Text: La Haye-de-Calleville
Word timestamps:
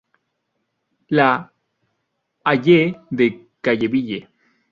La 1.11 1.53
Haye-de-Calleville 2.43 4.27